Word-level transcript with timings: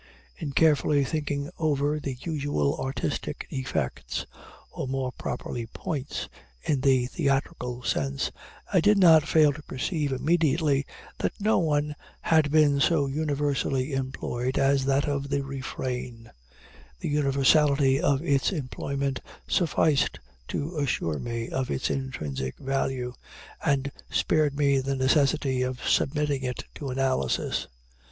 In 0.35 0.51
carefully 0.53 1.03
thinking 1.03 1.51
over 1.59 1.93
all 1.93 1.99
the 1.99 2.17
usual 2.19 2.75
artistic 2.79 3.45
effects 3.51 4.25
or 4.71 4.87
more 4.87 5.11
properly 5.11 5.67
points, 5.67 6.27
in 6.63 6.81
the 6.81 7.05
theatrical 7.05 7.83
sense 7.83 8.31
I 8.73 8.81
did 8.81 8.97
not 8.97 9.27
fail 9.27 9.53
to 9.53 9.61
perceive 9.61 10.11
immediately 10.11 10.87
that 11.19 11.39
no 11.39 11.59
one 11.59 11.93
had 12.21 12.49
been 12.49 12.79
so 12.79 13.05
universally 13.05 13.93
employed 13.93 14.57
as 14.57 14.85
that 14.85 15.07
of 15.07 15.29
the 15.29 15.43
refrain. 15.43 16.31
The 16.99 17.09
universality 17.09 18.01
of 18.01 18.23
its 18.23 18.51
employment 18.51 19.19
sufficed 19.47 20.19
to 20.47 20.79
assure 20.79 21.19
me 21.19 21.49
of 21.49 21.69
its 21.69 21.91
intrinsic 21.91 22.57
value, 22.57 23.13
and 23.63 23.91
spared 24.09 24.57
me 24.57 24.79
the 24.79 24.95
necessity 24.95 25.61
of 25.61 25.87
submitting 25.87 26.41
it 26.41 26.63
to 26.73 26.89
analysis. 26.89 27.67